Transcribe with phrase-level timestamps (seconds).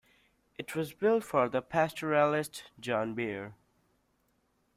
[0.57, 3.53] It was built for the pastoralist John Bear.